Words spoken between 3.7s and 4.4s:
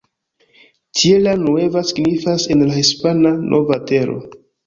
Tero".